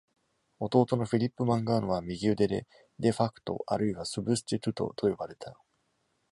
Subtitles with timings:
[0.59, 2.65] 弟のフィリップ・マンガーノは右腕で、
[2.99, 5.61] 「de facto」あるいは「substituto」と呼ばれた。